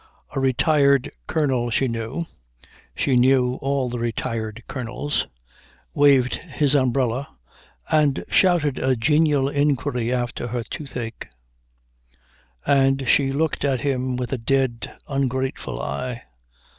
[0.35, 2.25] A retired colonel she knew
[2.95, 5.27] she knew all the retired colonels
[5.93, 7.27] waved his umbrella
[7.87, 11.27] and shouted a genial inquiry after her toothache,
[12.65, 16.23] and she looked at him with a dead, ungrateful eye.